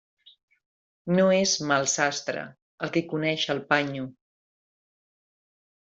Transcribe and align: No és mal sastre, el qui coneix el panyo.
No 1.17 1.25
és 1.41 1.53
mal 1.73 1.85
sastre, 1.93 2.47
el 2.89 2.93
qui 2.97 3.05
coneix 3.13 3.47
el 3.57 3.65
panyo. 3.75 4.11